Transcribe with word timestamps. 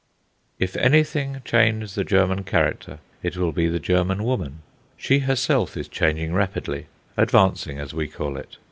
If 0.57 0.75
anything 0.77 1.43
change 1.45 1.93
the 1.93 2.03
German 2.03 2.43
character, 2.43 2.97
it 3.21 3.37
will 3.37 3.51
be 3.51 3.67
the 3.67 3.77
German 3.77 4.23
woman. 4.23 4.63
She 4.97 5.19
herself 5.19 5.77
is 5.77 5.87
changing 5.87 6.33
rapidly 6.33 6.87
advancing, 7.17 7.77
as 7.77 7.93
we 7.93 8.07
call 8.07 8.35
it. 8.35 8.57